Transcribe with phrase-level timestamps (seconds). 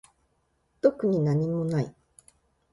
[0.81, 1.95] 特になにもない